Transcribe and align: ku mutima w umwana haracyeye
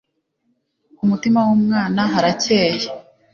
ku 0.95 1.03
mutima 1.09 1.39
w 1.47 1.49
umwana 1.57 2.01
haracyeye 2.13 2.85